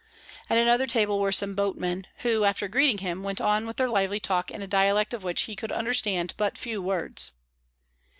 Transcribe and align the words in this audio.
At 0.49 0.57
another 0.57 0.87
table 0.87 1.19
were 1.19 1.31
some 1.31 1.53
boatmen, 1.53 2.07
who, 2.23 2.43
after 2.43 2.67
greeting 2.67 2.97
him, 2.97 3.21
went 3.21 3.39
on 3.39 3.67
with 3.67 3.77
their 3.77 3.87
lively 3.87 4.19
talk 4.19 4.49
in 4.49 4.63
a 4.63 4.67
dialect 4.67 5.13
of 5.13 5.23
which 5.23 5.43
he 5.43 5.55
could 5.55 5.71
understand 5.71 6.33
but 6.37 6.57
few 6.57 6.81
words. 6.81 7.33